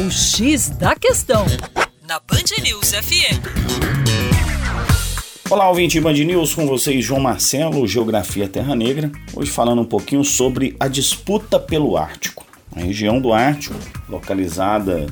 O 0.00 0.10
X 0.10 0.70
da 0.70 0.96
Questão, 0.96 1.44
na 2.08 2.18
Band 2.20 2.62
News 2.62 2.90
FM. 2.92 3.36
Olá, 5.50 5.68
ouvinte 5.68 6.00
Band 6.00 6.14
News, 6.14 6.54
com 6.54 6.66
vocês 6.66 7.04
João 7.04 7.20
Marcelo, 7.20 7.86
Geografia 7.86 8.48
Terra 8.48 8.74
Negra. 8.74 9.12
Hoje 9.34 9.50
falando 9.50 9.82
um 9.82 9.84
pouquinho 9.84 10.24
sobre 10.24 10.74
a 10.80 10.88
disputa 10.88 11.60
pelo 11.60 11.98
Ártico. 11.98 12.46
A 12.74 12.80
região 12.80 13.20
do 13.20 13.30
Ártico, 13.30 13.74
localizada 14.08 15.06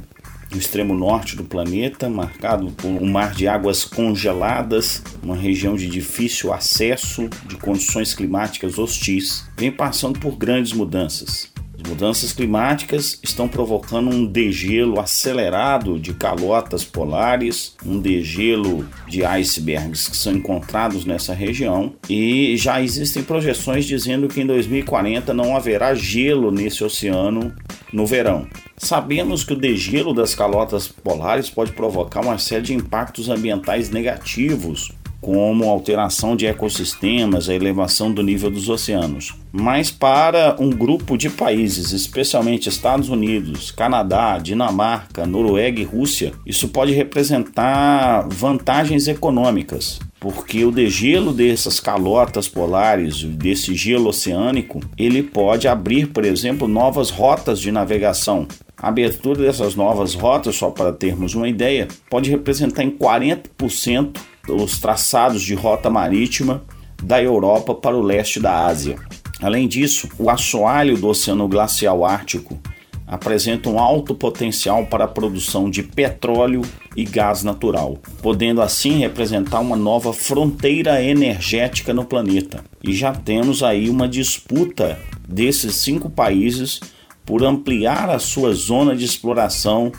no 0.50 0.56
extremo 0.56 0.94
norte 0.94 1.36
do 1.36 1.44
planeta, 1.44 2.08
marcado 2.08 2.70
por 2.70 2.88
um 2.88 3.10
mar 3.10 3.34
de 3.34 3.46
águas 3.46 3.84
congeladas, 3.84 5.02
uma 5.22 5.36
região 5.36 5.76
de 5.76 5.86
difícil 5.86 6.50
acesso, 6.50 7.28
de 7.44 7.56
condições 7.56 8.14
climáticas 8.14 8.78
hostis, 8.78 9.44
vem 9.54 9.70
passando 9.70 10.18
por 10.18 10.34
grandes 10.34 10.72
mudanças. 10.72 11.57
As 11.80 11.88
mudanças 11.88 12.32
climáticas 12.32 13.20
estão 13.22 13.46
provocando 13.46 14.10
um 14.10 14.26
degelo 14.26 14.98
acelerado 14.98 15.96
de 15.98 16.12
calotas 16.12 16.84
polares, 16.84 17.76
um 17.86 18.00
degelo 18.00 18.84
de 19.06 19.24
icebergs 19.24 20.08
que 20.08 20.16
são 20.16 20.32
encontrados 20.32 21.04
nessa 21.04 21.32
região 21.32 21.94
e 22.10 22.56
já 22.56 22.82
existem 22.82 23.22
projeções 23.22 23.84
dizendo 23.84 24.26
que 24.26 24.40
em 24.40 24.46
2040 24.46 25.32
não 25.32 25.56
haverá 25.56 25.94
gelo 25.94 26.50
nesse 26.50 26.82
oceano 26.82 27.54
no 27.92 28.06
verão. 28.06 28.46
Sabemos 28.76 29.44
que 29.44 29.52
o 29.52 29.56
degelo 29.56 30.12
das 30.12 30.34
calotas 30.34 30.88
polares 30.88 31.48
pode 31.48 31.72
provocar 31.72 32.20
uma 32.20 32.38
série 32.38 32.62
de 32.62 32.74
impactos 32.74 33.28
ambientais 33.28 33.90
negativos, 33.90 34.92
como 35.20 35.68
alteração 35.68 36.36
de 36.36 36.46
ecossistemas, 36.46 37.48
a 37.48 37.54
elevação 37.54 38.12
do 38.12 38.22
nível 38.22 38.50
dos 38.50 38.68
oceanos. 38.68 39.34
Mas 39.50 39.90
para 39.90 40.56
um 40.58 40.70
grupo 40.70 41.16
de 41.16 41.28
países, 41.28 41.92
especialmente 41.92 42.68
Estados 42.68 43.08
Unidos, 43.08 43.70
Canadá, 43.70 44.38
Dinamarca, 44.38 45.26
Noruega 45.26 45.80
e 45.80 45.84
Rússia, 45.84 46.32
isso 46.46 46.68
pode 46.68 46.92
representar 46.92 48.28
vantagens 48.28 49.08
econômicas 49.08 49.98
porque 50.20 50.64
o 50.64 50.72
degelo 50.72 51.32
dessas 51.32 51.78
calotas 51.78 52.48
polares, 52.48 53.22
desse 53.22 53.74
gelo 53.74 54.08
oceânico, 54.08 54.80
ele 54.96 55.22
pode 55.22 55.68
abrir, 55.68 56.08
por 56.08 56.24
exemplo, 56.24 56.66
novas 56.66 57.10
rotas 57.10 57.60
de 57.60 57.70
navegação. 57.70 58.46
A 58.76 58.88
abertura 58.88 59.42
dessas 59.42 59.74
novas 59.74 60.14
rotas, 60.14 60.56
só 60.56 60.70
para 60.70 60.92
termos 60.92 61.34
uma 61.34 61.48
ideia, 61.48 61.88
pode 62.10 62.30
representar 62.30 62.82
em 62.82 62.90
40% 62.90 64.16
os 64.48 64.78
traçados 64.78 65.42
de 65.42 65.54
rota 65.54 65.90
marítima 65.90 66.64
da 67.02 67.22
Europa 67.22 67.74
para 67.74 67.96
o 67.96 68.02
leste 68.02 68.40
da 68.40 68.66
Ásia. 68.66 68.96
Além 69.40 69.68
disso, 69.68 70.08
o 70.18 70.28
assoalho 70.28 70.96
do 70.96 71.08
Oceano 71.08 71.46
Glacial 71.46 72.04
Ártico 72.04 72.58
apresenta 73.06 73.70
um 73.70 73.78
alto 73.78 74.14
potencial 74.14 74.84
para 74.86 75.04
a 75.04 75.08
produção 75.08 75.70
de 75.70 75.82
petróleo 75.82 76.60
e 76.94 77.04
gás 77.04 77.42
natural, 77.42 77.98
podendo 78.20 78.60
assim 78.60 78.98
representar 78.98 79.60
uma 79.60 79.76
nova 79.76 80.12
fronteira 80.12 81.02
energética 81.02 81.94
no 81.94 82.04
planeta. 82.04 82.62
E 82.84 82.92
já 82.92 83.12
temos 83.12 83.62
aí 83.62 83.88
uma 83.88 84.06
disputa 84.06 84.98
desses 85.26 85.76
cinco 85.76 86.10
países 86.10 86.80
por 87.24 87.44
ampliar 87.44 88.10
a 88.10 88.18
sua 88.18 88.52
zona 88.52 88.94
de 88.94 89.04
exploração 89.04 89.90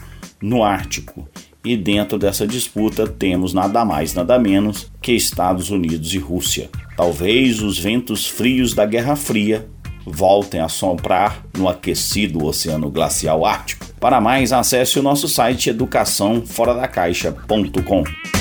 no 0.42 0.64
Ártico. 0.64 1.28
E 1.64 1.76
dentro 1.76 2.18
dessa 2.18 2.48
disputa 2.48 3.06
temos 3.06 3.54
nada 3.54 3.84
mais, 3.84 4.14
nada 4.14 4.40
menos 4.40 4.90
que 5.02 5.12
Estados 5.12 5.70
Unidos 5.70 6.14
e 6.14 6.18
Rússia. 6.18 6.70
Talvez 6.96 7.62
os 7.62 7.78
ventos 7.78 8.26
frios 8.28 8.74
da 8.74 8.86
Guerra 8.86 9.18
Fria 9.18 9.68
voltem 10.06 10.62
a 10.62 10.70
soprar 10.70 11.46
no 11.58 11.68
aquecido 11.68 12.46
Oceano 12.46 12.90
Glacial 12.90 13.46
Ártico. 13.46 13.86
Para 14.00 14.22
mais, 14.22 14.54
acesse 14.54 14.98
o 14.98 15.04
nosso 15.04 15.28
site 15.28 15.70
educaçãoforadacaixa.com. 15.70 18.39